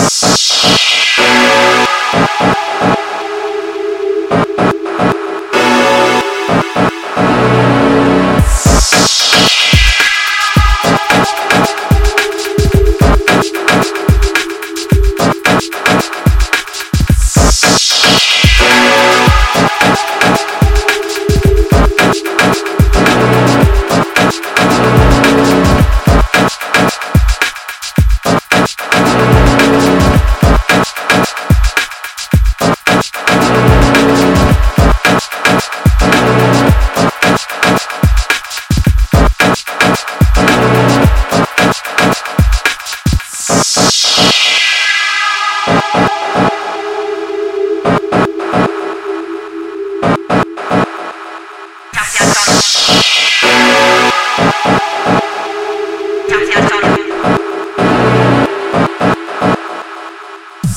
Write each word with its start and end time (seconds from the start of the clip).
Uh-huh. 0.00 0.27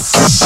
Peace. 0.02 0.41